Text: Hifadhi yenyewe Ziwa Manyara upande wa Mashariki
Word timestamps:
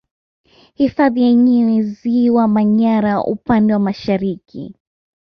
Hifadhi 0.75 1.21
yenyewe 1.23 1.81
Ziwa 1.81 2.47
Manyara 2.47 3.23
upande 3.23 3.73
wa 3.73 3.79
Mashariki 3.79 4.75